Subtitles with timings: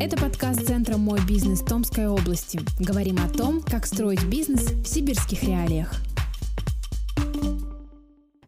[0.00, 2.60] Это подкаст Центра «Мой бизнес» Томской области.
[2.78, 5.92] Говорим о том, как строить бизнес в сибирских реалиях.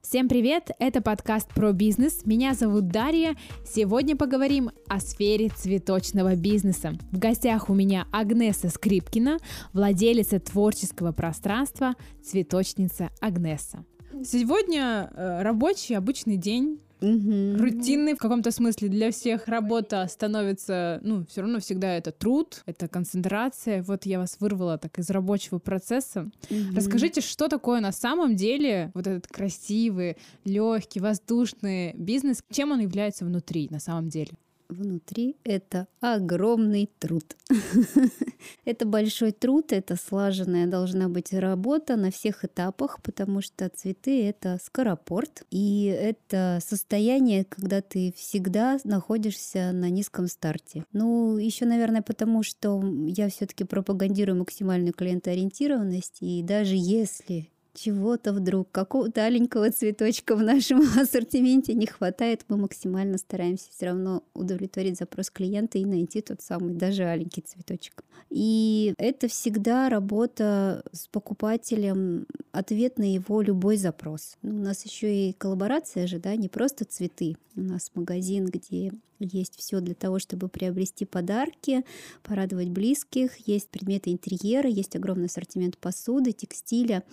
[0.00, 0.70] Всем привет!
[0.78, 2.24] Это подкаст про бизнес.
[2.24, 3.34] Меня зовут Дарья.
[3.66, 6.92] Сегодня поговорим о сфере цветочного бизнеса.
[7.10, 9.38] В гостях у меня Агнеса Скрипкина,
[9.72, 13.84] владелица творческого пространства «Цветочница Агнеса».
[14.24, 17.56] Сегодня э, рабочий обычный день Угу.
[17.58, 22.88] Рутинный в каком-то смысле для всех работа становится, ну, все равно всегда это труд, это
[22.88, 23.82] концентрация.
[23.82, 26.30] Вот я вас вырвала так из рабочего процесса.
[26.50, 26.76] Угу.
[26.76, 33.24] Расскажите, что такое на самом деле вот этот красивый, легкий, воздушный бизнес, чем он является
[33.24, 34.32] внутри на самом деле?
[34.70, 37.36] Внутри это огромный труд.
[38.64, 44.58] это большой труд, это слаженная должна быть работа на всех этапах, потому что цветы это
[44.62, 50.84] скоропорт, и это состояние, когда ты всегда находишься на низком старте.
[50.92, 58.70] Ну, еще, наверное, потому что я все-таки пропагандирую максимальную клиентоориентированность, и даже если чего-то вдруг,
[58.70, 65.30] какого-то аленького цветочка в нашем ассортименте не хватает, мы максимально стараемся все равно удовлетворить запрос
[65.30, 68.04] клиента и найти тот самый даже аленький цветочек.
[68.30, 74.36] И это всегда работа с покупателем, ответ на его любой запрос.
[74.42, 77.36] Ну, у нас еще и коллаборация же, да, не просто цветы.
[77.56, 81.84] У нас магазин, где есть все для того, чтобы приобрести подарки,
[82.22, 87.04] порадовать близких, есть предметы интерьера, есть огромный ассортимент посуды, текстиля.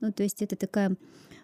[0.00, 0.96] Ну, то есть это такая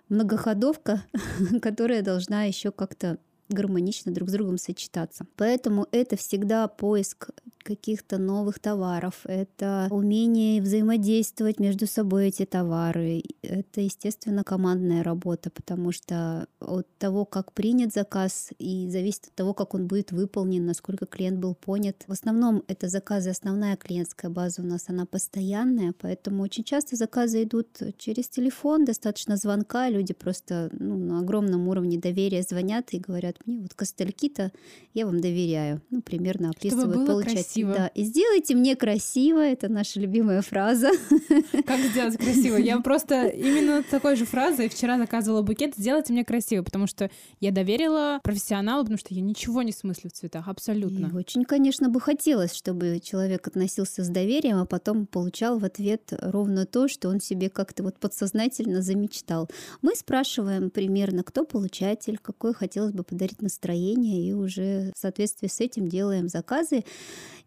[0.08, 1.04] многоходовка,
[1.62, 3.18] которая должна еще как-то
[3.52, 5.26] гармонично друг с другом сочетаться.
[5.36, 7.30] Поэтому это всегда поиск
[7.62, 13.22] каких-то новых товаров, это умение взаимодействовать между собой эти товары.
[13.42, 19.54] Это, естественно, командная работа, потому что от того, как принят заказ, и зависит от того,
[19.54, 22.04] как он будет выполнен, насколько клиент был понят.
[22.06, 27.44] В основном это заказы, основная клиентская база у нас, она постоянная, поэтому очень часто заказы
[27.44, 33.36] идут через телефон, достаточно звонка, люди просто ну, на огромном уровне доверия звонят и говорят
[33.46, 34.52] мне, вот костыльки-то
[34.94, 35.82] я вам доверяю.
[35.90, 37.74] Ну, примерно описывают красиво.
[37.74, 40.90] Да, и сделайте мне красиво, это наша любимая фраза.
[41.66, 42.56] Как сделать красиво?
[42.56, 47.10] Я просто именно такой же фразой вчера заказывала букет «Сделайте мне красиво», потому что
[47.40, 51.06] я доверила профессионалу, потому что я ничего не смыслю в цветах, абсолютно.
[51.06, 56.12] И очень, конечно, бы хотелось, чтобы человек относился с доверием, а потом получал в ответ
[56.20, 59.48] ровно то, что он себе как-то вот подсознательно замечтал.
[59.80, 65.60] Мы спрашиваем примерно, кто получатель, какое хотелось бы подарить настроение, и уже в соответствии с
[65.60, 66.84] этим делаем заказы.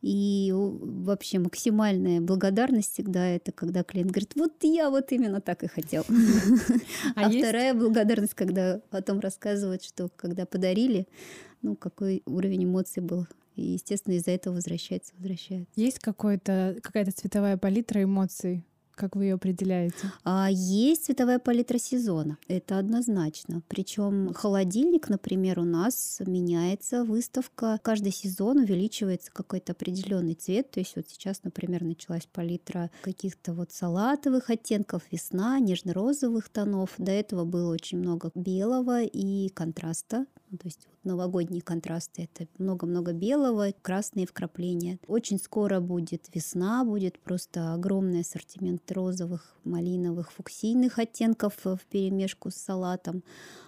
[0.02, 5.68] И вообще максимальная благодарность всегда это, когда клиент говорит, вот я вот именно так и
[5.68, 6.04] хотел.
[7.16, 11.08] А, а вторая благодарность, когда потом рассказывают, что когда подарили,
[11.62, 13.26] ну, какой уровень эмоций был
[13.56, 15.72] и, естественно, из-за этого возвращается, возвращается.
[15.76, 18.66] Есть какая-то цветовая палитра эмоций?
[18.96, 20.12] Как вы ее определяете?
[20.24, 23.62] А, есть цветовая палитра сезона, это однозначно.
[23.68, 27.78] Причем холодильник, например, у нас меняется выставка.
[27.84, 30.72] Каждый сезон увеличивается какой-то определенный цвет.
[30.72, 36.92] То есть вот сейчас, например, началась палитра каких-то вот салатовых оттенков, весна, нежно-розовых тонов.
[36.98, 40.26] До этого было очень много белого и контраста.
[40.52, 45.00] Ну, то есть вот новогодние контрасты это много-много белого, красные вкрапления.
[45.08, 52.56] Очень скоро будет весна, будет просто огромный ассортимент розовых, малиновых, фуксийных оттенков в перемешку с
[52.56, 53.24] салатом.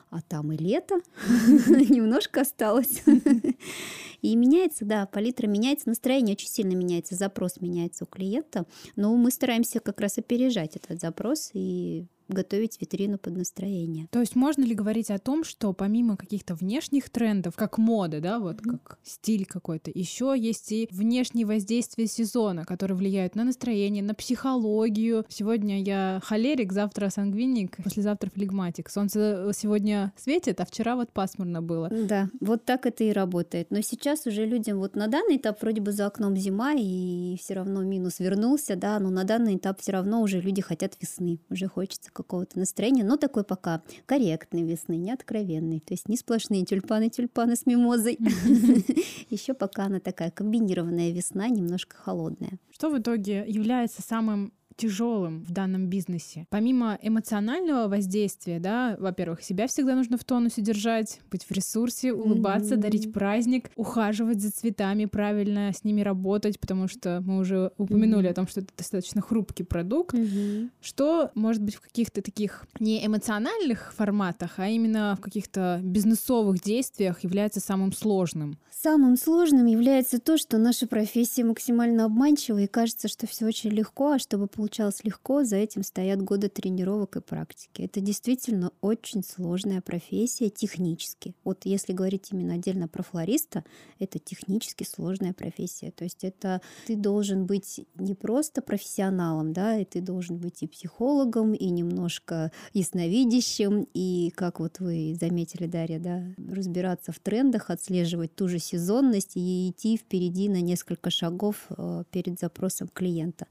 [0.09, 1.01] А там и лето
[1.67, 3.03] немножко осталось.
[4.21, 8.65] И меняется, да, палитра меняется, настроение очень сильно меняется, запрос меняется у клиента.
[8.95, 14.07] Но мы стараемся как раз опережать этот запрос и готовить витрину под настроение.
[14.11, 18.39] То есть можно ли говорить о том, что помимо каких-то внешних трендов, как мода, да,
[18.39, 18.79] вот mm-hmm.
[18.83, 25.25] как стиль какой-то, еще есть и внешние воздействия сезона, которые влияют на настроение, на психологию.
[25.29, 28.89] Сегодня я холерик, завтра сангвиник, послезавтра флегматик.
[28.89, 31.89] Солнце сегодня светит, а вчера вот пасмурно было.
[31.89, 33.71] Да, вот так это и работает.
[33.71, 37.53] Но сейчас уже людям вот на данный этап вроде бы за окном зима и все
[37.53, 41.68] равно минус вернулся, да, но на данный этап все равно уже люди хотят весны, уже
[41.68, 45.79] хочется какого-то настроения, но такой пока корректной весны, не откровенной.
[45.79, 48.17] То есть не сплошные тюльпаны-тюльпаны с мимозой.
[49.29, 52.59] Еще пока она такая комбинированная весна, немножко холодная.
[52.71, 56.45] Что в итоге является самым тяжелым в данном бизнесе?
[56.50, 62.75] Помимо эмоционального воздействия, да, во-первых, себя всегда нужно в тонусе держать, быть в ресурсе, улыбаться,
[62.75, 62.81] mm-hmm.
[62.81, 68.31] дарить праздник, ухаживать за цветами, правильно с ними работать, потому что мы уже упомянули mm-hmm.
[68.31, 70.15] о том, что это достаточно хрупкий продукт.
[70.15, 70.69] Mm-hmm.
[70.81, 77.24] Что, может быть, в каких-то таких не эмоциональных форматах, а именно в каких-то бизнесовых действиях
[77.24, 78.57] является самым сложным?
[78.71, 84.12] Самым сложным является то, что наша профессия максимально обманчива, и кажется, что все очень легко,
[84.12, 87.83] а чтобы получалось легко, за этим стоят годы тренировок и практики.
[87.83, 91.33] Это действительно очень сложная профессия технически.
[91.45, 93.63] Вот если говорить именно отдельно про флориста,
[93.97, 95.91] это технически сложная профессия.
[95.91, 100.67] То есть это ты должен быть не просто профессионалом, да, и ты должен быть и
[100.67, 108.35] психологом, и немножко ясновидящим, и, как вот вы заметили, Дарья, да, разбираться в трендах, отслеживать
[108.35, 113.47] ту же сезонность и идти впереди на несколько шагов э, перед запросом клиента.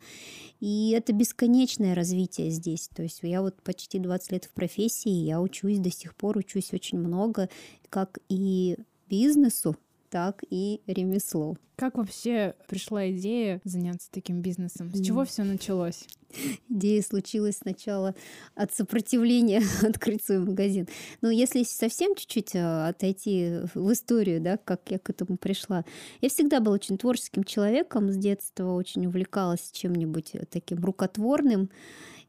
[0.60, 2.88] И это бесконечное развитие здесь.
[2.88, 6.73] То есть я вот почти 20 лет в профессии, я учусь до сих пор, учусь
[6.73, 7.49] очень много,
[7.91, 8.76] как и
[9.08, 9.76] бизнесу,
[10.11, 11.58] так и ремеслу.
[11.76, 14.93] Как вообще пришла идея заняться таким бизнесом?
[14.93, 16.08] С чего все началось?
[16.69, 18.15] Идея случилась сначала
[18.55, 20.88] от сопротивления открыть свой магазин.
[21.21, 25.85] Но если совсем чуть-чуть а, отойти в историю, да, как я к этому пришла,
[26.21, 31.71] я всегда была очень творческим человеком, с детства очень увлекалась чем-нибудь таким рукотворным.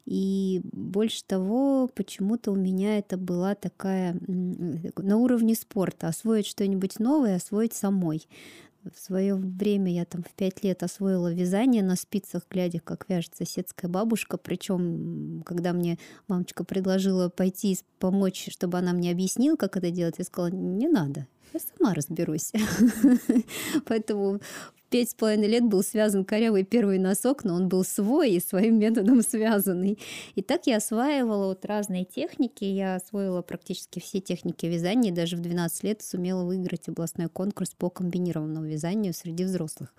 [0.08, 6.08] И больше того, почему-то у меня это была такая на уровне спорта.
[6.08, 8.26] Освоить что-нибудь новое, освоить самой.
[8.94, 13.36] В свое время я там в пять лет освоила вязание на спицах, глядя, как вяжет
[13.36, 14.38] соседская бабушка.
[14.38, 15.98] Причем, когда мне
[16.28, 21.28] мамочка предложила пойти помочь, чтобы она мне объяснила, как это делать, я сказала, не надо,
[21.54, 22.52] я сама разберусь.
[23.86, 24.40] Поэтому
[24.90, 28.80] пять с половиной лет был связан корявый первый носок, но он был свой и своим
[28.80, 30.00] методом связанный.
[30.36, 32.64] И так я осваивала вот разные техники.
[32.64, 35.14] Я освоила практически все техники вязания.
[35.14, 39.94] Даже в 12 лет сумела выиграть областной конкурс по комбинированному вязанию среди взрослых.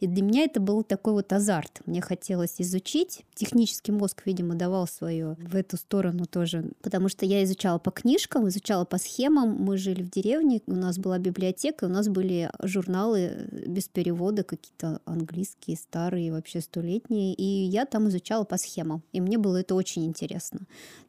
[0.00, 1.82] И для меня это был такой вот азарт.
[1.86, 3.22] Мне хотелось изучить.
[3.34, 6.70] Технический мозг, видимо, давал свое в эту сторону тоже.
[6.82, 9.56] Потому что я изучала по книжкам, изучала по схемам.
[9.56, 15.00] Мы жили в деревне, у нас была библиотека, у нас были журналы без перевода какие-то
[15.04, 17.34] английские, старые, вообще столетние.
[17.34, 19.02] И я там изучала по схемам.
[19.12, 20.60] И мне было это очень интересно.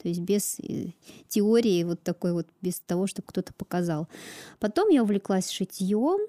[0.01, 0.93] То есть без э,
[1.27, 4.07] теории вот такой вот, без того, чтобы кто-то показал.
[4.59, 6.19] Потом я увлеклась шитьем.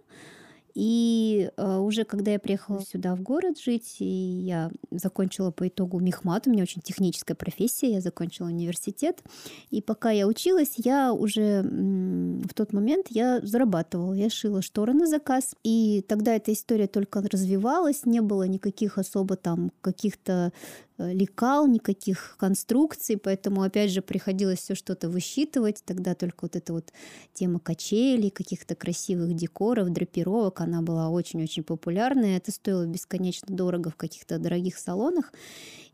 [0.74, 6.00] И э, уже когда я приехала сюда в город жить, и я закончила по итогу
[6.00, 9.22] мехмат, у меня очень техническая профессия, я закончила университет,
[9.70, 15.06] и пока я училась, я уже в тот момент я зарабатывала, я шила шторы на
[15.06, 20.52] заказ, и тогда эта история только развивалась, не было никаких особо там каких-то
[20.98, 25.82] лекал, никаких конструкций, поэтому, опять же, приходилось все что-то высчитывать.
[25.84, 26.92] Тогда только вот эта вот
[27.32, 32.36] тема качелей, каких-то красивых декоров, драпировок, она была очень-очень популярная.
[32.36, 35.32] Это стоило бесконечно дорого в каких-то дорогих салонах.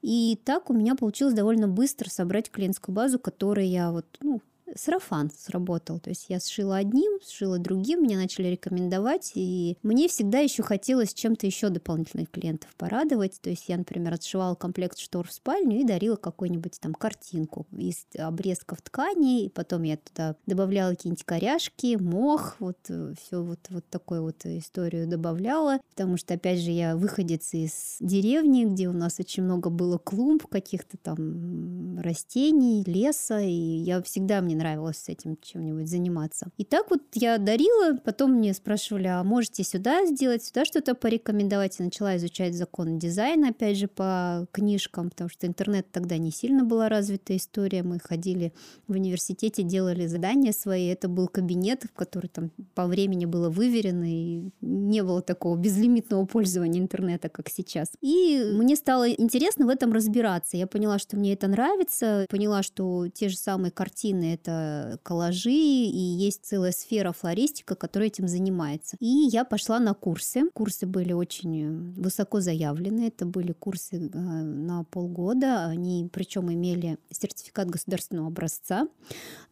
[0.03, 4.41] И так у меня получилось довольно быстро собрать клиентскую базу, которой я вот, ну,
[4.77, 5.99] сарафан сработал.
[5.99, 11.15] То есть я сшила одним, сшила другим, меня начали рекомендовать, и мне всегда еще хотелось
[11.15, 13.41] чем-то еще дополнительных клиентов порадовать.
[13.41, 18.07] То есть я, например, отшивала комплект штор в спальню и дарила какую-нибудь там картинку из
[18.17, 23.85] обрезков ткани, и потом я туда добавляла какие-нибудь коряшки, мох, вот э, все вот, вот
[23.89, 29.19] такую вот историю добавляла, потому что, опять же, я выходец из деревни, где у нас
[29.21, 35.39] очень много было клумб, каких-то там растений, леса, и я всегда мне нравилось с этим
[35.41, 36.49] чем-нибудь заниматься.
[36.57, 41.79] И так вот я дарила, потом мне спрашивали, а можете сюда сделать, сюда что-то порекомендовать.
[41.79, 46.65] Я начала изучать закон дизайна, опять же, по книжкам, потому что интернет тогда не сильно
[46.65, 47.83] была развита история.
[47.83, 48.53] Мы ходили
[48.87, 50.87] в университете, делали задания свои.
[50.87, 56.27] Это был кабинет, в который там по времени было выверено, и не было такого безлимитного
[56.27, 57.89] пользования интернета, как сейчас.
[58.01, 60.57] И мне стало интересно в этом разбираться.
[60.57, 65.51] Я поняла, что мне это нравится, поняла, что те же самые картины— это это коллажи,
[65.51, 68.97] и есть целая сфера флористика, которая этим занимается.
[69.01, 70.51] И я пошла на курсы.
[70.53, 73.09] Курсы были очень высоко заявлены.
[73.09, 75.67] Это были курсы э, на полгода.
[75.67, 78.89] Они причем имели сертификат государственного образца.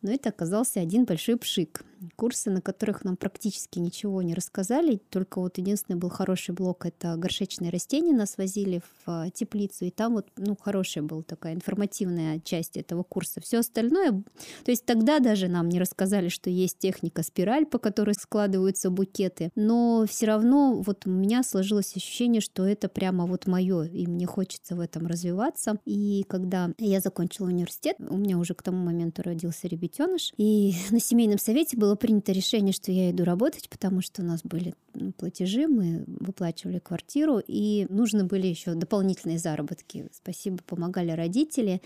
[0.03, 1.85] Но это оказался один большой пшик.
[2.17, 5.01] Курсы, на которых нам практически ничего не рассказали.
[5.11, 8.13] Только вот единственный был хороший блок— это горшечные растения.
[8.13, 13.03] Нас возили в а, теплицу, и там вот, ну, хорошая была такая информативная часть этого
[13.03, 13.41] курса.
[13.41, 14.23] Все остальное...
[14.65, 19.51] То есть тогда даже нам не рассказали, что есть техника спираль, по которой складываются букеты.
[19.55, 24.27] Но все равно вот у меня сложилось ощущение, что это прямо вот мое, и мне
[24.27, 25.79] хочется в этом развиваться.
[25.85, 31.01] И когда я закончила университет, у меня уже к тому моменту родился ребятеныш, и на
[31.01, 35.13] семейном совете было принято решение, что я иду работать, потому что у нас были ну,
[35.13, 40.09] платежи, мы выплачивали квартиру, и нужны были еще дополнительные заработки.
[40.13, 41.81] Спасибо, помогали родители.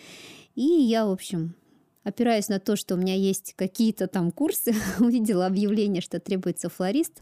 [0.54, 1.54] И я, в общем,
[2.02, 7.21] опираясь на то, что у меня есть какие-то там курсы, увидела объявление, что требуется флорист,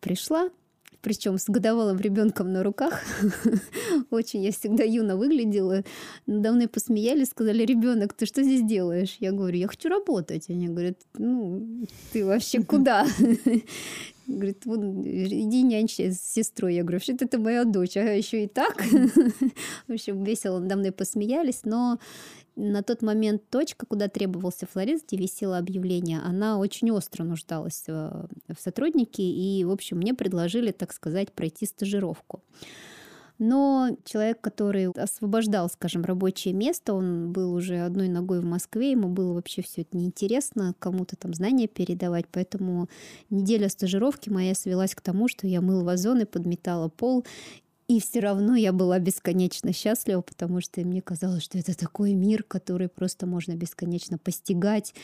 [0.00, 0.48] пришла,
[1.08, 3.00] причем с годовалым ребенком на руках.
[4.10, 5.82] Очень я всегда юно выглядела.
[6.26, 9.16] Надо мной посмеялись, сказали, ребенок, ты что здесь делаешь?
[9.18, 10.50] Я говорю, я хочу работать.
[10.50, 13.06] Они говорят, ну, ты вообще куда?
[14.28, 16.74] Говорит, вот иди нянчи с сестрой.
[16.74, 18.82] Я говорю, что это моя дочь, а еще и так.
[19.88, 21.98] В общем, весело надо мной посмеялись, но
[22.54, 28.26] на тот момент точка, куда требовался флорист, где висело объявление, она очень остро нуждалась э,
[28.48, 32.42] в сотруднике, и, в общем, мне предложили, так сказать, пройти стажировку.
[33.38, 39.08] Но человек, который освобождал, скажем, рабочее место, он был уже одной ногой в Москве, ему
[39.08, 42.88] было вообще все это неинтересно, кому-то там знания передавать, поэтому
[43.30, 47.24] неделя стажировки моя свелась к тому, что я мыл вазоны, подметала пол
[47.88, 52.42] и все равно я была бесконечно счастлива, потому что мне казалось, что это такой мир,
[52.42, 54.94] который просто можно бесконечно постигать.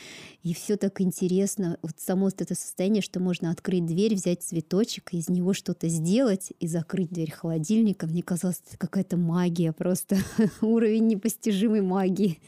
[0.42, 1.78] И все так интересно.
[1.80, 6.68] Вот само это состояние, что можно открыть дверь, взять цветочек, из него что-то сделать и
[6.68, 8.06] закрыть дверь холодильника.
[8.06, 10.18] Мне казалось, это какая-то магия, просто
[10.60, 12.38] уровень непостижимой магии.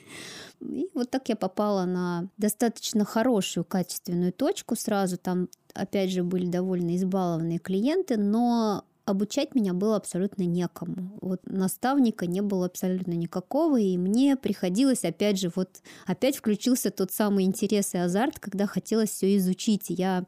[0.60, 5.16] И вот так я попала на достаточно хорошую, качественную точку сразу.
[5.16, 11.16] Там, опять же, были довольно избалованные клиенты, но обучать меня было абсолютно некому.
[11.22, 17.12] Вот наставника не было абсолютно никакого, и мне приходилось, опять же, вот опять включился тот
[17.12, 19.86] самый интерес и азарт, когда хотелось все изучить.
[19.88, 20.24] Я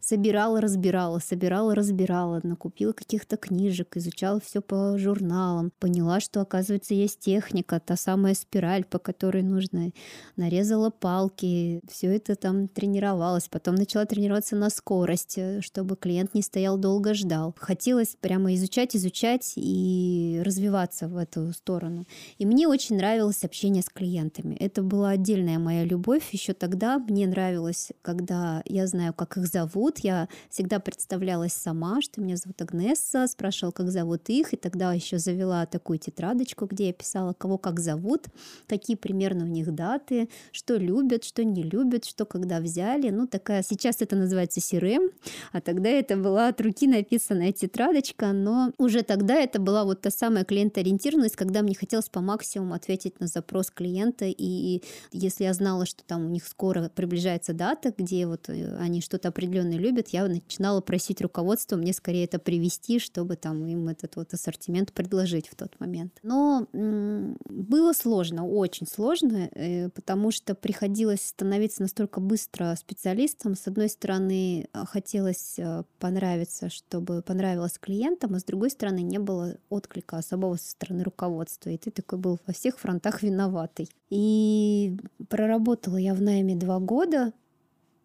[0.00, 7.18] собирала, разбирала, собирала, разбирала, накупила каких-то книжек, изучала все по журналам, поняла, что, оказывается, есть
[7.18, 9.90] техника, та самая спираль, по которой нужно,
[10.36, 16.78] нарезала палки, все это там тренировалась, потом начала тренироваться на скорость, чтобы клиент не стоял
[16.78, 17.56] долго ждал.
[17.58, 22.06] Хотелось прямо изучать, изучать и развиваться в эту сторону.
[22.38, 24.54] И мне очень нравилось общение с клиентами.
[24.54, 26.28] Это была отдельная моя любовь.
[26.32, 30.00] Еще тогда мне нравилось, когда я знаю, как их зовут.
[30.00, 34.52] Я всегда представлялась сама, что меня зовут Агнесса, спрашивала, как зовут их.
[34.52, 38.26] И тогда еще завела такую тетрадочку, где я писала, кого как зовут,
[38.66, 43.10] какие примерно у них даты, что любят, что не любят, что когда взяли.
[43.10, 45.10] Ну, такая, сейчас это называется CRM,
[45.52, 50.00] а тогда это была от руки написанная тетрадочка, привычка, но уже тогда это была вот
[50.00, 55.54] та самая клиентоориентированность, когда мне хотелось по максимуму ответить на запрос клиента, и если я
[55.54, 60.08] знала, что там у них скоро приближается дата, где вот э, они что-то определенное любят,
[60.08, 65.48] я начинала просить руководство мне скорее это привести, чтобы там им этот вот ассортимент предложить
[65.48, 66.12] в тот момент.
[66.22, 73.54] Но было сложно, очень сложно, э, потому что приходилось становиться настолько быстро специалистом.
[73.54, 79.18] С одной стороны, хотелось э, понравиться, чтобы понравилось клиенту, клиентам, а с другой стороны не
[79.18, 81.70] было отклика особого со стороны руководства.
[81.70, 83.90] И ты такой был во всех фронтах виноватый.
[84.08, 84.96] И
[85.28, 87.32] проработала я в найме два года,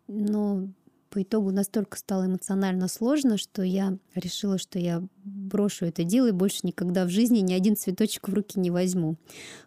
[0.08, 0.68] но
[1.10, 6.32] по итогу настолько стало эмоционально сложно, что я решила, что я брошу это дело и
[6.32, 9.16] больше никогда в жизни ни один цветочек в руки не возьму.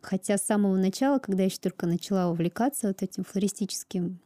[0.03, 4.19] Хотя с самого начала, когда я еще только начала увлекаться вот этим флористическим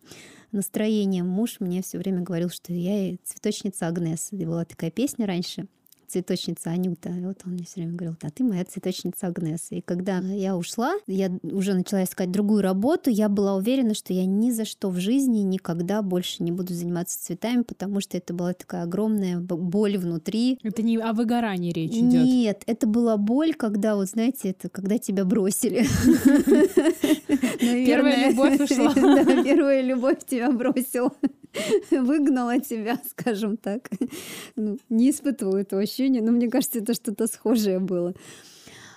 [0.50, 4.32] настроением, муж мне все время говорил, что я цветочница Агнес.
[4.32, 5.68] И была такая песня раньше—
[6.12, 7.09] цветочница Анюта.
[7.09, 9.69] И вот он мне все время говорил, да, ты моя цветочница Агнес.
[9.71, 14.26] И когда я ушла, я уже начала искать другую работу, я была уверена, что я
[14.26, 18.52] ни за что в жизни никогда больше не буду заниматься цветами, потому что это была
[18.52, 20.59] такая огромная боль внутри.
[20.62, 22.25] Это не о выгорании речь идет.
[22.25, 25.87] Нет, это была боль, когда, вот знаете, это когда тебя бросили.
[27.59, 28.92] Первая любовь ушла.
[29.45, 31.11] Первая любовь тебя бросила.
[31.90, 33.90] выгнала тебя, скажем так.
[34.57, 38.14] Ну, не испытывала этого ощущения, но мне кажется, это что-то схожее было.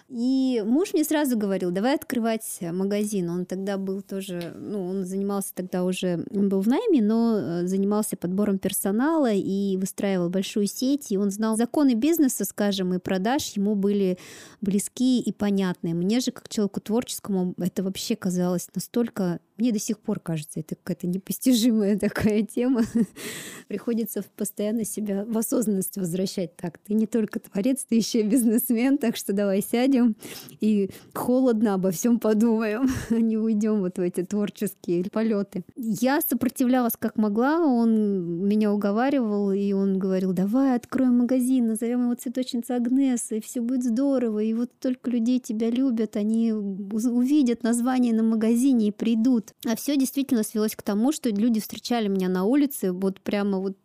[0.07, 3.27] И муж мне сразу говорил, давай открывать магазин.
[3.27, 7.65] Он тогда был тоже, ну, он занимался тогда уже, он был в найме, но э,
[7.65, 11.11] занимался подбором персонала и выстраивал большую сеть.
[11.11, 14.19] И он знал законы бизнеса, скажем, и продаж ему были
[14.61, 15.95] близки и понятны.
[15.95, 20.75] Мне же, как человеку творческому, это вообще казалось настолько Мне до сих пор кажется, это
[20.75, 22.81] какая-то непостижимая такая тема.
[23.67, 26.55] Приходится постоянно себя в осознанность возвращать.
[26.57, 30.15] Так, ты не только творец, ты еще и бизнесмен, так что давай сядем
[30.59, 35.63] и холодно обо всем подумаем, а не уйдем вот в эти творческие полеты.
[35.75, 42.15] Я сопротивлялась как могла, он меня уговаривал, и он говорил, давай откроем магазин, назовем его
[42.15, 48.13] цветочница Агнеса, и все будет здорово, и вот только людей тебя любят, они увидят название
[48.13, 49.55] на магазине и придут идут.
[49.65, 53.77] А все действительно свелось к тому, что люди встречали меня на улице, вот прямо вот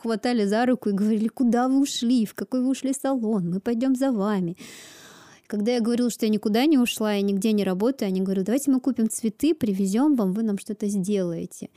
[0.00, 3.94] хватали за руку и говорили, куда вы ушли, в какой вы ушли салон, мы пойдем
[3.94, 4.56] за вами.
[5.46, 8.70] Когда я говорила, что я никуда не ушла, я нигде не работаю, они говорят, давайте
[8.70, 11.68] мы купим цветы, привезем вам, вы нам что-то сделаете.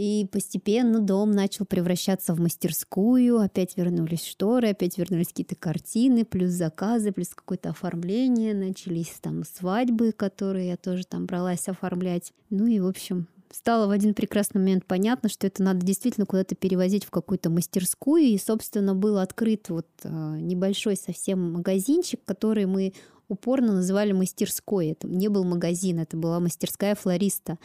[0.00, 6.52] И постепенно дом начал превращаться в мастерскую, опять вернулись шторы, опять вернулись какие-то картины, плюс
[6.52, 12.32] заказы, плюс какое-то оформление, начались там свадьбы, которые я тоже там бралась оформлять.
[12.48, 16.54] Ну и, в общем, стало в один прекрасный момент понятно, что это надо действительно куда-то
[16.54, 18.22] перевозить в какую-то мастерскую.
[18.22, 22.94] И, собственно, был открыт вот а, небольшой совсем магазинчик, который мы
[23.30, 24.88] упорно называли мастерской.
[24.88, 27.58] Это не был магазин, это была мастерская флориста.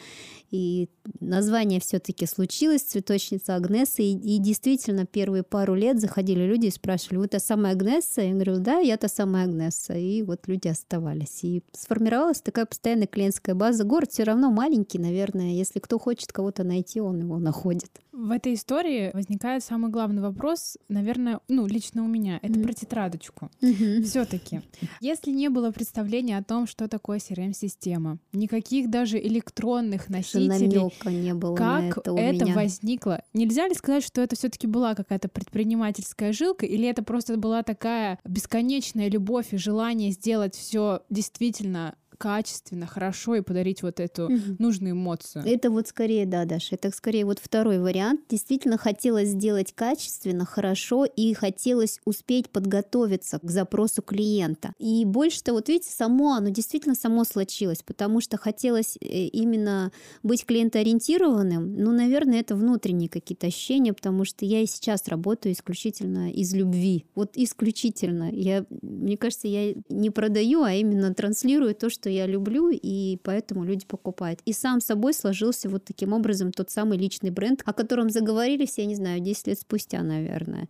[0.52, 4.02] И название все-таки случилось, цветочница Агнеса.
[4.02, 8.22] И, и действительно, первые пару лет заходили люди и спрашивали, вы та самая Агнеса?
[8.22, 9.94] Я говорю, да, я та самая Агнеса.
[9.94, 11.44] И вот люди оставались.
[11.44, 13.84] И сформировалась такая постоянная клиентская база.
[13.84, 15.54] Город все равно маленький, наверное.
[15.54, 17.90] Если кто хочет кого-то найти, он его находит.
[18.12, 22.40] В этой истории возникает самый главный вопрос, наверное, ну, лично у меня.
[22.42, 22.64] Это mm-hmm.
[22.64, 23.52] про тетрадочку.
[23.60, 24.04] Mm-hmm.
[24.04, 24.62] Все-таки.
[25.02, 31.56] Если не было представления о том, что такое CRM-система, никаких даже электронных носителей, не было
[31.56, 33.24] как это, это возникло?
[33.34, 38.20] Нельзя ли сказать, что это все-таки была какая-то предпринимательская жилка, или это просто была такая
[38.26, 44.56] бесконечная любовь и желание сделать все действительно качественно, хорошо и подарить вот эту угу.
[44.60, 45.44] нужную эмоцию.
[45.46, 48.22] Это вот скорее, да, Даша, это скорее вот второй вариант.
[48.30, 54.74] Действительно хотелось сделать качественно, хорошо и хотелось успеть подготовиться к запросу клиента.
[54.80, 59.92] И больше-то, вот видите, само оно действительно само случилось, потому что хотелось э, именно
[60.24, 61.76] быть клиентоориентированным.
[61.76, 67.06] Ну, наверное, это внутренние какие-то ощущения, потому что я и сейчас работаю исключительно из любви.
[67.16, 68.30] Вот исключительно.
[68.32, 73.18] Я, мне кажется, я не продаю, а именно транслирую то, что что я люблю, и
[73.24, 74.40] поэтому люди покупают.
[74.46, 78.84] И сам собой сложился вот таким образом тот самый личный бренд, о котором заговорили все,
[78.84, 80.70] я не знаю, 10 лет спустя, наверное.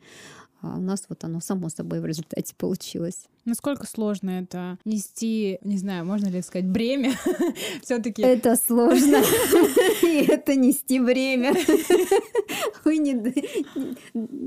[0.61, 3.25] А у нас вот оно само собой в результате получилось.
[3.43, 7.11] Насколько сложно это нести, не знаю, можно ли сказать, бремя
[7.83, 8.21] все-таки?
[8.21, 9.17] Это сложно.
[10.03, 11.53] И это нести бремя.
[12.83, 13.15] Вы не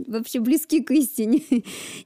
[0.06, 1.42] вообще близки к истине.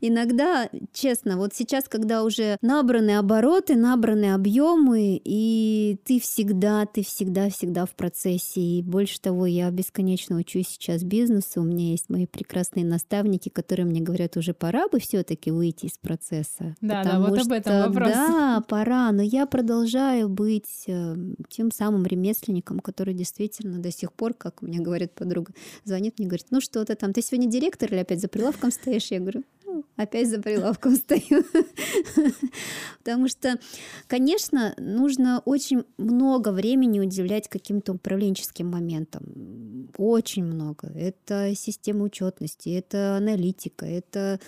[0.00, 7.50] Иногда, честно, вот сейчас, когда уже набраны обороты, набраны объемы, и ты всегда, ты всегда,
[7.50, 8.61] всегда в процессе.
[8.61, 11.61] И больше того, я бесконечно учусь сейчас бизнесу.
[11.61, 15.98] У меня есть мои прекрасные наставники, которые мне говорят, уже пора бы все-таки выйти из
[15.98, 16.74] процесса.
[16.81, 18.12] Да, да, вот об этом вопрос.
[18.12, 21.14] Да, пора, но я продолжаю быть э,
[21.48, 25.53] тем самым ремесленником, который действительно до сих пор, как мне говорит подруга,
[25.92, 29.11] звонит мне, говорит, ну что ты там, ты сегодня директор или опять за прилавком стоишь?
[29.11, 31.44] Я говорю, «Ну, опять за прилавком стою.
[32.98, 33.59] Потому что,
[34.07, 39.88] конечно, нужно очень много времени уделять каким-то управленческим моментам.
[39.96, 40.88] Очень много.
[40.88, 44.40] Это система учетности, это аналитика, это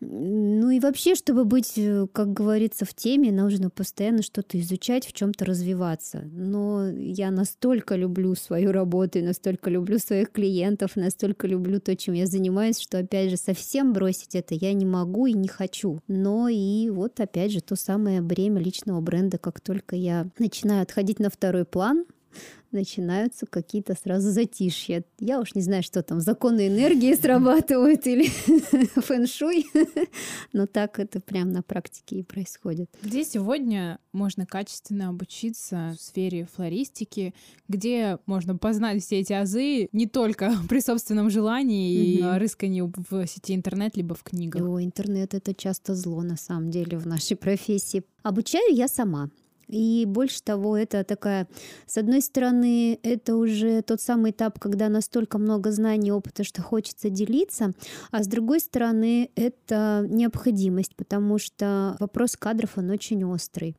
[0.00, 5.12] ну и вообще, чтобы быть, э, как говорится, в теме, нужно постоянно что-то изучать, в
[5.12, 6.22] чем-то развиваться.
[6.30, 12.26] Но я настолько люблю свою работу, настолько люблю своих клиентов, настолько люблю то, чем я
[12.26, 16.00] занимаюсь, что, опять же, совсем бросить это я не могу и не хочу.
[16.06, 21.18] Но и вот, опять же, то самое бремя личного бренда, как только я начинаю отходить
[21.18, 22.04] на второй план,
[22.72, 25.04] начинаются какие-то сразу затишья.
[25.18, 28.28] Я уж не знаю, что там, законы энергии срабатывают или
[29.00, 29.66] фэн-шуй,
[30.52, 32.90] но так это прям на практике и происходит.
[33.02, 37.34] Где сегодня можно качественно обучиться в сфере флористики,
[37.68, 43.54] где можно познать все эти азы не только при собственном желании и рыскании в сети
[43.54, 44.62] интернет, либо в книгах?
[44.62, 48.04] О, интернет— это часто зло, на самом деле, в нашей профессии.
[48.22, 49.30] Обучаю я сама.
[49.68, 51.46] И больше того, это такая,
[51.86, 56.62] с одной стороны, это уже тот самый этап, когда настолько много знаний и опыта, что
[56.62, 57.72] хочется делиться,
[58.10, 63.76] а с другой стороны, это необходимость, потому что вопрос кадров, он очень острый.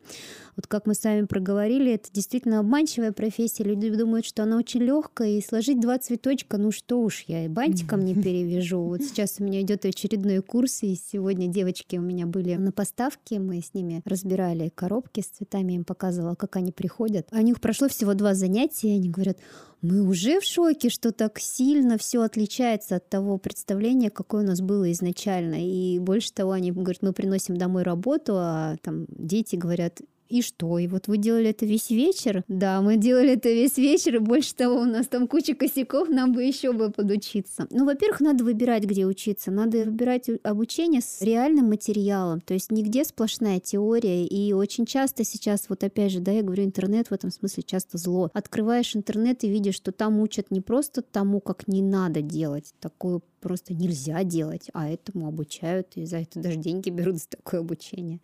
[0.55, 3.63] Вот как мы с вами проговорили, это действительно обманчивая профессия.
[3.63, 7.47] Люди думают, что она очень легкая, и сложить два цветочка, ну что уж, я и
[7.47, 8.81] бантиком не перевяжу.
[8.81, 13.39] Вот сейчас у меня идет очередной курс, и сегодня девочки у меня были на поставке,
[13.39, 17.27] мы с ними разбирали коробки с цветами им показывала, как они приходят.
[17.31, 19.37] А у них прошло всего два занятия, и они говорят,
[19.81, 24.61] мы уже в шоке, что так сильно все отличается от того представления, какое у нас
[24.61, 25.55] было изначально.
[25.59, 30.77] И больше того, они говорят, мы приносим домой работу, а там дети говорят, и что?
[30.77, 32.43] И вот вы делали это весь вечер?
[32.47, 36.33] Да, мы делали это весь вечер, и больше того, у нас там куча косяков, нам
[36.33, 37.67] бы еще бы подучиться.
[37.71, 39.51] Ну, во-первых, надо выбирать, где учиться.
[39.51, 42.41] Надо выбирать обучение с реальным материалом.
[42.41, 44.25] То есть нигде сплошная теория.
[44.25, 47.97] И очень часто сейчас, вот опять же, да, я говорю, интернет в этом смысле часто
[47.97, 48.29] зло.
[48.33, 53.21] Открываешь интернет и видишь, что там учат не просто тому, как не надо делать, такое
[53.39, 58.19] просто нельзя делать, а этому обучают, и за это даже деньги берут за такое обучение.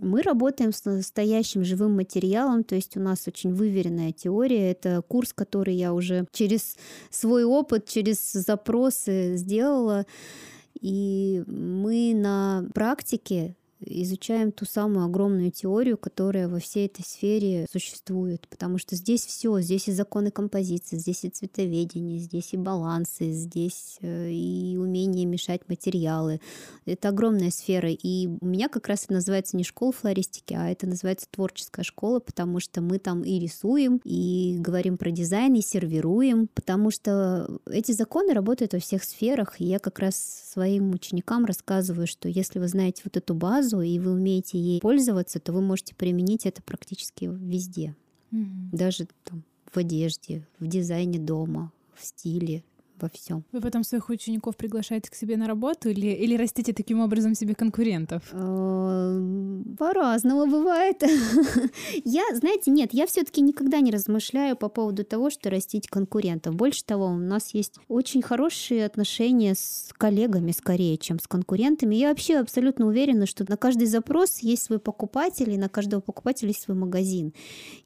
[0.00, 4.70] Мы работаем с настоящим живым материалом, то есть у нас очень выверенная теория.
[4.70, 6.76] Это курс, который я уже через
[7.10, 10.06] свой опыт, через запросы сделала.
[10.80, 18.46] И мы на практике изучаем ту самую огромную теорию, которая во всей этой сфере существует,
[18.48, 23.98] потому что здесь все, здесь и законы композиции, здесь и цветоведение, здесь и балансы, здесь
[24.00, 26.40] э, и умение мешать материалы.
[26.86, 30.86] Это огромная сфера, и у меня как раз это называется не школа флористики, а это
[30.86, 36.48] называется творческая школа, потому что мы там и рисуем, и говорим про дизайн, и сервируем,
[36.54, 40.16] потому что эти законы работают во всех сферах, и я как раз
[40.52, 44.80] своим ученикам рассказываю, что если вы знаете вот эту базу, базу, и вы умеете ей
[44.80, 47.94] пользоваться, то вы можете применить это практически везде.
[48.32, 48.68] Mm-hmm.
[48.72, 52.62] Даже там, в одежде, в дизайне дома, в стиле,
[53.00, 53.44] во всем.
[53.52, 57.54] Вы потом своих учеников приглашаете к себе на работу или, или растите таким образом себе
[57.54, 58.22] конкурентов?
[58.32, 61.02] Э, по-разному бывает.
[62.04, 66.54] Я, знаете, нет, я все-таки никогда не размышляю по поводу того, что растить конкурентов.
[66.54, 71.94] Больше того, у нас есть очень хорошие отношения с коллегами скорее, чем с конкурентами.
[71.94, 76.48] Я вообще абсолютно уверена, что на каждый запрос есть свой покупатель, и на каждого покупателя
[76.48, 77.32] есть свой магазин.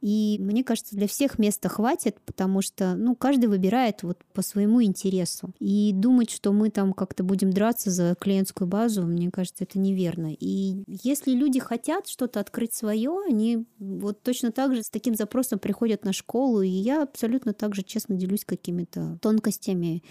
[0.01, 4.83] И мне кажется, для всех места хватит, потому что, ну, каждый выбирает вот по своему
[4.83, 5.52] интересу интересу.
[5.58, 10.32] И думать, что мы там как-то будем драться за клиентскую базу, мне кажется, это неверно.
[10.32, 15.58] И если люди хотят что-то открыть свое, они вот точно так же с таким запросом
[15.58, 20.02] приходят на школу, и я абсолютно так же честно делюсь какими-то тонкостями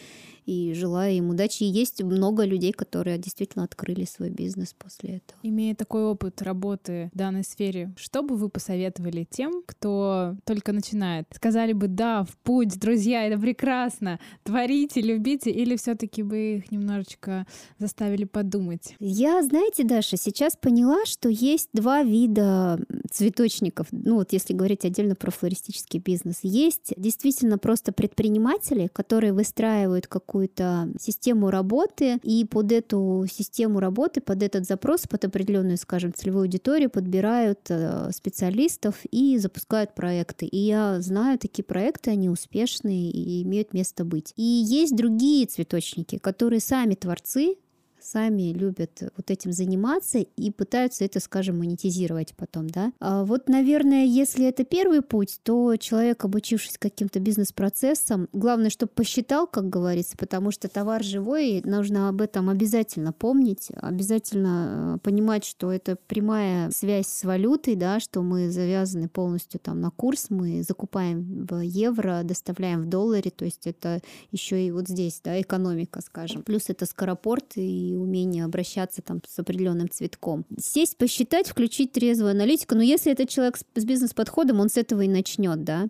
[0.46, 1.64] и желаю им удачи.
[1.64, 5.40] И есть много людей, которые действительно открыли свой бизнес после этого.
[5.44, 11.28] Имея такой опыт работы в данной сфере, что бы вы посоветовали тем, кто только начинает?
[11.34, 16.72] Сказали бы, да, в путь, друзья, это прекрасно, творите, любите, или все таки бы их
[16.72, 17.46] немножечко
[17.80, 18.96] заставили подумать?
[19.00, 22.80] Я, знаете, Даша, сейчас поняла, что есть два вида
[23.12, 23.88] цветочников.
[23.92, 26.40] Ну вот если говорить отдельно про флористический бизнес.
[26.44, 34.22] Есть действительно просто предприниматели, которые выстраивают как какую-то систему работы, и под эту систему работы,
[34.22, 40.46] под этот запрос, под определенную, скажем, целевую аудиторию подбирают э, специалистов и запускают проекты.
[40.48, 44.34] И я знаю такие проекты, они успешные и имеют место быть.
[44.36, 47.56] И есть другие цветочники, которые сами творцы,
[48.04, 52.92] сами любят вот этим заниматься и пытаются это, скажем, монетизировать потом, да.
[53.00, 59.48] А вот, наверное, если это первый путь, то человек, обучившись каким-то бизнес-процессом, главное, чтобы посчитал,
[59.48, 65.72] как говорится, потому что товар живой, нужно об этом обязательно помнить, обязательно э, понимать, что
[65.72, 71.46] это прямая связь с валютой, да, что мы завязаны полностью там на курс, мы закупаем
[71.46, 76.44] в евро, доставляем в долларе, то есть это еще и вот здесь, да, экономика, скажем.
[76.44, 80.46] Плюс это скоропорт и умение обращаться там с определенным цветком.
[80.60, 82.76] Сесть, посчитать, включить трезвую аналитику.
[82.76, 85.88] Но если этот человек с бизнес-подходом, он с этого и начнет, да.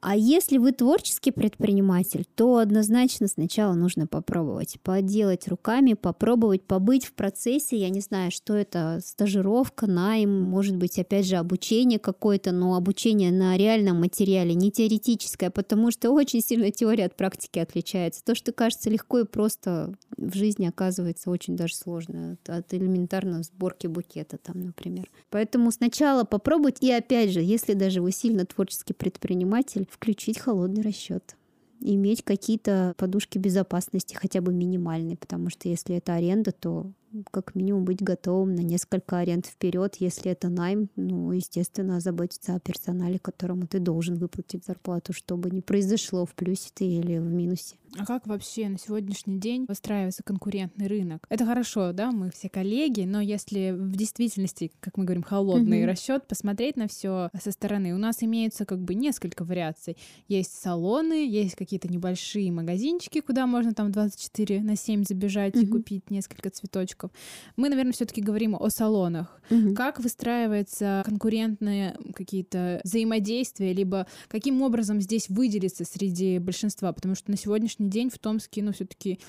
[0.00, 7.12] А если вы творческий предприниматель, то однозначно сначала нужно попробовать, поделать руками, попробовать побыть в
[7.12, 7.76] процессе.
[7.76, 13.30] Я не знаю, что это, стажировка, найм, может быть, опять же, обучение какое-то, но обучение
[13.30, 18.24] на реальном материале, не теоретическое, потому что очень сильно теория от практики отличается.
[18.24, 22.36] То, что кажется легко и просто в жизни оказывается очень даже сложно.
[22.46, 25.10] От элементарной сборки букета там, например.
[25.30, 31.36] Поэтому сначала попробовать, и опять же, если даже вы сильно творческий предприниматель, включить холодный расчет
[31.80, 36.90] иметь какие-то подушки безопасности, хотя бы минимальные, потому что если это аренда, то
[37.30, 39.96] как минимум быть готовым на несколько аренд вперед.
[39.98, 45.60] Если это найм, ну, естественно, заботиться о персонале, которому ты должен выплатить зарплату, чтобы не
[45.60, 47.76] произошло в плюсе ты или в минусе.
[47.96, 51.24] А как вообще на сегодняшний день выстраивается конкурентный рынок?
[51.28, 55.86] Это хорошо, да, мы все коллеги, но если в действительности, как мы говорим, холодный mm-hmm.
[55.86, 59.96] расчет, посмотреть на все со стороны, у нас имеется как бы несколько вариаций.
[60.26, 65.62] Есть салоны, есть какие-то небольшие магазинчики, куда можно там 24 на 7 забежать mm-hmm.
[65.62, 67.10] и купить несколько цветочков сотрудников.
[67.56, 69.40] Мы, наверное, все-таки говорим о салонах.
[69.50, 69.74] Угу.
[69.74, 76.92] Как выстраиваются конкурентные какие-то взаимодействия, либо каким образом здесь выделиться среди большинства?
[76.92, 79.20] Потому что на сегодняшний день в Томске, ну, все-таки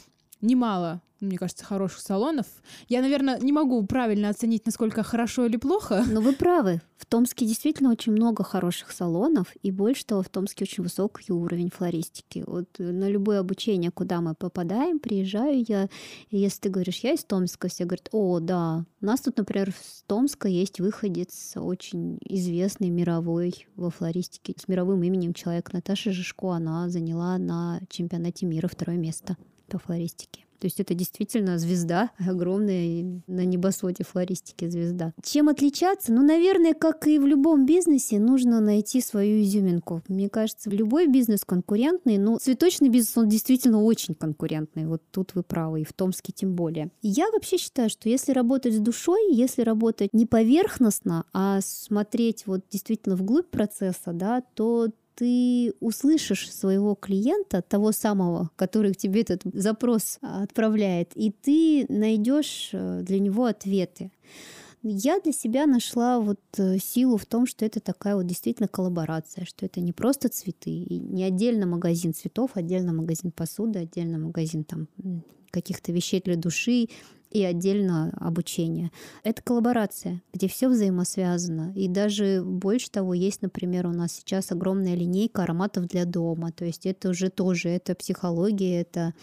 [0.41, 2.45] немало, мне кажется, хороших салонов.
[2.88, 6.04] Я, наверное, не могу правильно оценить, насколько хорошо или плохо.
[6.10, 6.82] Но вы правы.
[6.98, 11.69] В Томске действительно очень много хороших салонов, и больше того, в Томске очень высокий уровень
[11.69, 12.43] флористики.
[12.48, 15.89] Вот на любое обучение, куда мы попадаем, приезжаю я,
[16.30, 19.71] и если ты говоришь, я из Томска, все говорят, о, да, у нас тут, например,
[19.71, 26.52] в Томска есть выходец очень известный мировой во флористике с мировым именем человек Наташа Жишко,
[26.52, 30.45] она заняла на чемпионате мира второе место по флористике.
[30.60, 35.13] То есть это действительно звезда, огромная на небосводе флористики звезда.
[35.23, 36.12] Чем отличаться?
[36.12, 40.01] Ну, наверное, как и в любом бизнесе, нужно найти свою изюминку.
[40.08, 44.88] Мне кажется, любой бизнес конкурентный, но цветочный бизнес, он действительно очень конкурентный.
[44.88, 46.89] Вот тут вы правы, и в Томске тем более.
[47.01, 52.62] Я вообще считаю, что если работать с душой, если работать не поверхностно, а смотреть вот
[52.69, 59.41] действительно вглубь процесса, да, то ты услышишь своего клиента, того самого, который к тебе этот
[59.54, 64.12] запрос отправляет, и ты найдешь э, для него ответы.
[64.84, 69.45] Я для себя нашла вот э, силу в том, что это такая вот действительно коллаборация,
[69.45, 74.63] что это не просто цветы, и не отдельно магазин цветов, отдельно магазин посуды, отдельно магазин
[74.63, 74.88] там
[75.49, 76.89] каких-то вещей для души,
[77.36, 78.91] и отдельно обучение.
[79.24, 81.74] Это коллаборация, где все взаимосвязано.
[81.76, 86.54] И даже больше того, есть, например, у нас сейчас огромная линейка ароматов для дома.
[86.54, 89.13] То есть это уже тоже, это психология, это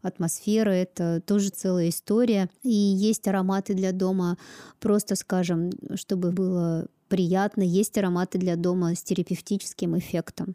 [0.00, 2.48] атмосфера, это тоже целая история.
[2.62, 4.38] И есть ароматы для дома,
[4.80, 7.62] просто, скажем, чтобы было приятно.
[7.62, 10.54] Есть ароматы для дома с терапевтическим эффектом.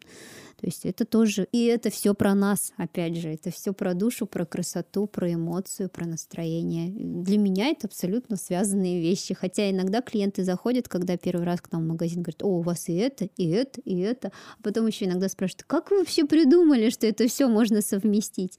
[0.60, 4.26] То есть это тоже, и это все про нас, опять же, это все про душу,
[4.26, 6.90] про красоту, про эмоцию, про настроение.
[6.90, 9.34] Для меня это абсолютно связанные вещи.
[9.34, 12.88] Хотя иногда клиенты заходят, когда первый раз к нам в магазин, говорят, о, у вас
[12.88, 14.32] и это, и это, и это.
[14.58, 18.58] А потом еще иногда спрашивают, как вы вообще придумали, что это все можно совместить?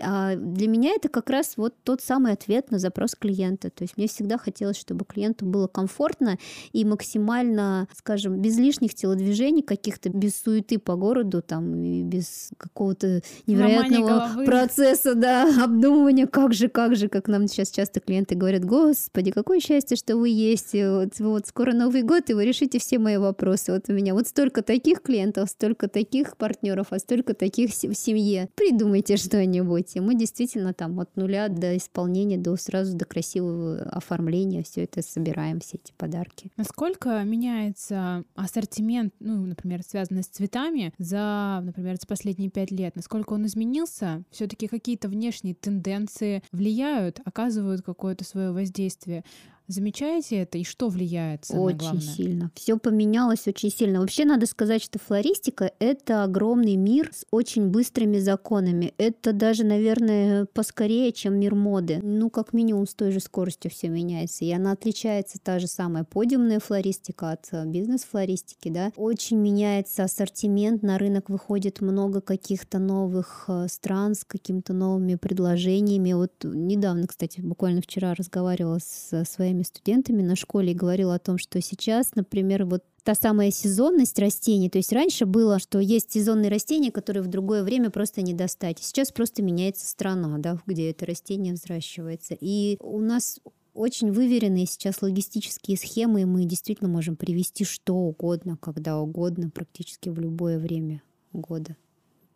[0.00, 3.70] А для меня это как раз вот тот самый ответ на запрос клиента.
[3.70, 6.38] То есть мне всегда хотелось, чтобы клиенту было комфортно
[6.72, 13.22] и максимально, скажем, без лишних телодвижений каких-то, без суеты по городу, там, и без какого-то
[13.46, 19.30] невероятного процесса, да, обдумывания, как же, как же, как нам сейчас часто клиенты говорят, господи,
[19.30, 23.16] какое счастье, что вы есть, вот, вот скоро Новый год, и вы решите все мои
[23.16, 23.72] вопросы.
[23.72, 28.48] Вот у меня вот столько таких клиентов, столько таких партнеров, а столько таких в семье.
[28.54, 30.00] Придумайте что-нибудь события.
[30.00, 35.60] Мы действительно там от нуля до исполнения, до сразу до красивого оформления все это собираем,
[35.60, 36.50] все эти подарки.
[36.56, 42.96] Насколько меняется ассортимент, ну, например, связанный с цветами за, например, за последние пять лет?
[42.96, 44.22] Насколько он изменился?
[44.30, 49.24] Все-таки какие-то внешние тенденции влияют, оказывают какое-то свое воздействие?
[49.68, 51.44] Замечаете это и что влияет?
[51.50, 52.00] Очень главное?
[52.00, 52.50] сильно.
[52.54, 54.00] Все поменялось очень сильно.
[54.00, 58.94] Вообще надо сказать, что флористика— это огромный мир с очень быстрыми законами.
[58.96, 62.00] Это даже, наверное, поскорее, чем мир моды.
[62.02, 64.44] Ну, как минимум, с той же скоростью все меняется.
[64.44, 68.92] И она отличается, та же самая подиумная флористика от э, бизнес-флористики, да.
[68.96, 76.12] Очень меняется ассортимент, на рынок выходит много каких-то новых э, стран с какими-то новыми предложениями.
[76.12, 81.18] Вот недавно, кстати, буквально вчера разговаривала с своими своими студентами на школе и говорила о
[81.18, 84.68] том, что сейчас, например, вот та самая сезонность растений.
[84.68, 88.78] То есть раньше было, что есть сезонные растения, которые в другое время просто не достать.
[88.80, 92.36] Сейчас просто меняется страна, да, где это растение взращивается.
[92.40, 93.38] И у нас
[93.74, 100.08] очень выверенные сейчас логистические схемы, и мы действительно можем привести что угодно, когда угодно, практически
[100.08, 101.76] в любое время года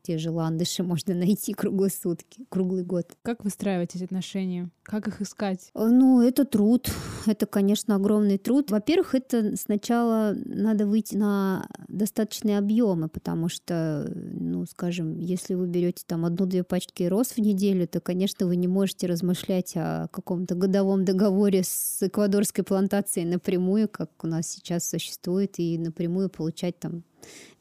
[0.02, 3.06] те же ландыши можно найти круглые сутки, круглый год.
[3.22, 4.70] Как выстраивать эти отношения?
[4.82, 5.70] Как их искать?
[5.74, 6.90] Э, ну, это труд.
[7.26, 8.70] Это, конечно, огромный труд.
[8.70, 16.04] Во-первых, это сначала надо выйти на достаточные объемы, потому что, ну, скажем, если вы берете
[16.06, 21.04] там одну-две пачки роз в неделю, то, конечно, вы не можете размышлять о каком-то годовом
[21.04, 27.04] договоре с эквадорской плантацией напрямую, как у нас сейчас существует, и напрямую получать там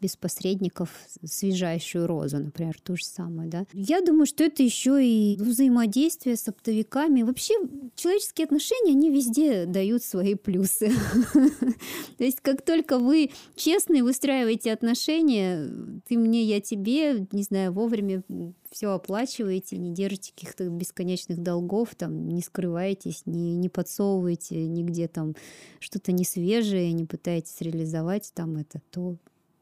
[0.02, 0.90] без посредников
[1.24, 3.66] свежайшую розу, например, ту же самую, да.
[3.74, 7.24] Я думаю, что это еще и взаимодействие с оптовиками.
[7.24, 7.54] Вообще
[7.96, 10.92] человеческие отношения, они везде дают свои плюсы.
[12.18, 15.70] То есть как только вы честно выстраиваете отношения,
[16.08, 18.24] ты мне, я тебе, не знаю, вовремя
[18.72, 25.36] все оплачиваете, не держите каких-то бесконечных долгов, там, не скрываетесь, не, не подсовываете нигде там
[25.80, 29.18] что-то не свежее, не пытаетесь реализовать там это, то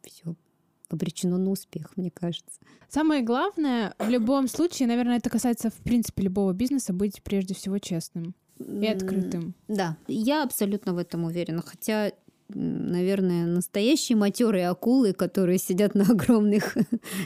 [0.07, 0.35] все
[0.89, 2.59] обречено на успех, мне кажется.
[2.89, 7.77] Самое главное в любом случае, наверное, это касается в принципе любого бизнеса, быть прежде всего
[7.79, 8.35] честным.
[8.57, 9.53] и открытым.
[9.67, 11.61] Да, я абсолютно в этом уверена.
[11.61, 12.11] Хотя
[12.49, 16.77] наверное, настоящие матерые акулы, которые сидят на огромных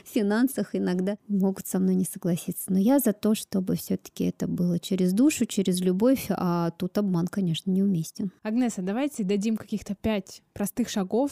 [0.05, 2.71] финансах, иногда могут со мной не согласиться.
[2.71, 7.27] Но я за то, чтобы все-таки это было через душу, через любовь, а тут обман,
[7.27, 8.31] конечно, неуместен.
[8.43, 11.31] Агнеса, давайте дадим каких-то пять простых шагов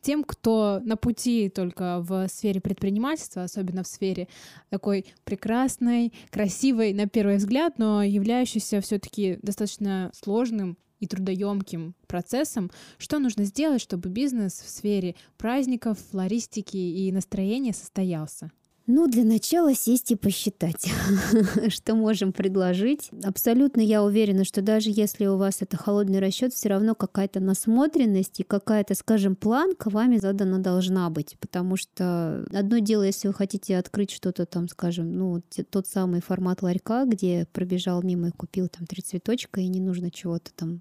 [0.00, 4.28] тем, кто на пути только в сфере предпринимательства, особенно в сфере
[4.70, 13.18] такой прекрасной, красивой на первый взгляд, но являющейся все-таки достаточно сложным и трудоемким процессом, что
[13.18, 18.50] нужно сделать, чтобы бизнес в сфере праздников, флористики и настроения состоялся?
[18.90, 20.90] Ну, для начала сесть и посчитать,
[21.68, 23.10] что можем предложить.
[23.22, 28.40] Абсолютно я уверена, что даже если у вас это холодный расчет, все равно какая-то насмотренность
[28.40, 31.36] и какая-то, скажем, планка вами задана должна быть.
[31.38, 36.62] Потому что одно дело, если вы хотите открыть что-то там, скажем, ну, тот самый формат
[36.62, 40.80] ларька, где пробежал мимо и купил там три цветочка, и не нужно чего-то там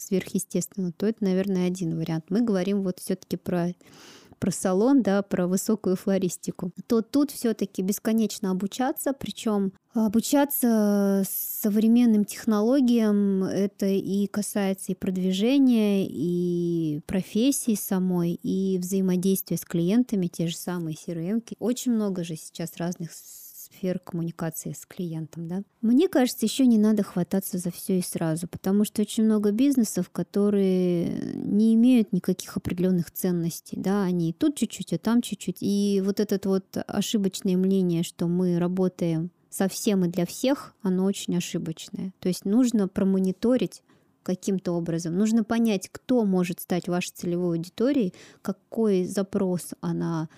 [0.00, 2.26] сверхъестественно, то это, наверное, один вариант.
[2.28, 3.74] Мы говорим вот все-таки про
[4.38, 13.42] про салон, да, про высокую флористику, то тут все-таки бесконечно обучаться, причем обучаться современным технологиям
[13.44, 20.94] это и касается и продвижения, и профессии самой, и взаимодействия с клиентами, те же самые
[20.94, 21.42] CRM.
[21.58, 23.10] Очень много же сейчас разных
[23.70, 25.48] сфер коммуникации с клиентом.
[25.48, 25.62] Да?
[25.80, 30.10] Мне кажется, еще не надо хвататься за все и сразу, потому что очень много бизнесов,
[30.10, 33.76] которые не имеют никаких определенных ценностей.
[33.78, 34.02] Да?
[34.02, 35.58] Они тут чуть-чуть, а там чуть-чуть.
[35.60, 41.04] И вот это вот ошибочное мнение, что мы работаем со всем и для всех, оно
[41.04, 42.12] очень ошибочное.
[42.20, 43.82] То есть нужно промониторить
[44.22, 45.16] каким-то образом.
[45.16, 50.28] Нужно понять, кто может стать вашей целевой аудиторией, какой запрос она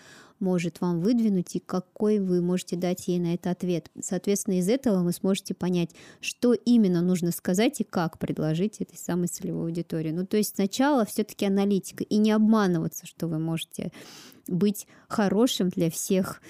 [0.41, 3.91] может вам выдвинуть и какой вы можете дать ей на это ответ.
[4.01, 9.29] Соответственно, из этого вы сможете понять, что именно нужно сказать и как предложить этой самой
[9.29, 10.11] целевой аудитории.
[10.11, 13.93] Ну, то есть сначала все-таки аналитика и не обманываться, что вы можете
[14.49, 16.41] быть хорошим для всех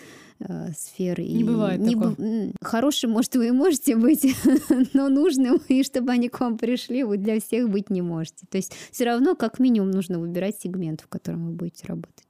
[0.41, 1.21] э, сфер.
[1.21, 2.15] Не и бывает не такого.
[2.17, 2.53] Б...
[2.63, 4.27] Хорошим, может, вы и можете быть,
[4.95, 8.47] но нужным, и чтобы они к вам пришли, вы для всех быть не можете.
[8.51, 12.30] То есть все равно как минимум нужно выбирать сегмент, в котором вы будете работать.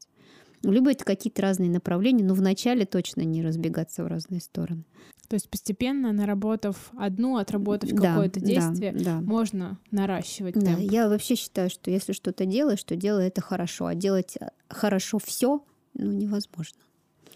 [0.62, 4.84] Либо это какие-то разные направления, но вначале точно не разбегаться в разные стороны.
[5.28, 9.20] То есть постепенно, наработав одну, отработав да, какое-то действие, да, да.
[9.20, 10.80] можно наращивать да, темп.
[10.80, 15.18] Я вообще считаю, что если что-то делаешь, то делай это хорошо, а делать э, хорошо
[15.18, 16.80] все, ну, невозможно.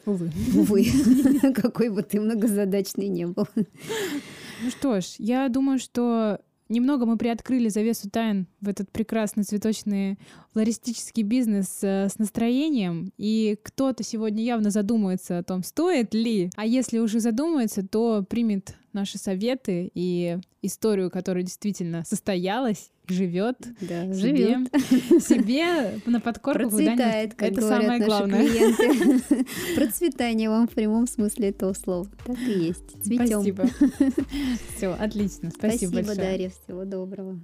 [0.07, 0.33] Увы.
[0.55, 0.87] Увы.
[1.55, 3.47] Какой бы ты многозадачный не был.
[3.55, 6.41] Ну что ж, я думаю, что
[6.75, 10.19] Немного мы приоткрыли завесу тайн в этот прекрасный цветочный
[10.53, 16.67] флористический бизнес э, с настроением, и кто-то сегодня явно задумается о том, стоит ли, а
[16.67, 24.15] если уже задумается, то примет наши советы и историю, которая действительно состоялась, живет, да, себе,
[24.15, 25.23] живет.
[25.23, 28.47] себе на подкорку Процветает, как Это говорят самое наши главное.
[28.47, 29.47] клиенты.
[29.77, 32.07] Процветание вам в прямом смысле этого слова.
[32.25, 33.03] Так и есть.
[33.03, 33.43] Цветем.
[33.43, 33.69] Спасибо.
[34.77, 35.51] Все, отлично.
[35.51, 36.17] Спасибо, Спасибо большое.
[36.17, 36.51] Дарья.
[36.51, 37.41] Всего доброго.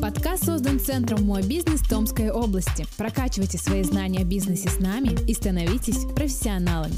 [0.00, 2.86] Подкаст создан Центром «Мой бизнес» Томской области.
[2.96, 6.94] Прокачивайте свои знания о бизнесе с нами и становитесь профессионалами.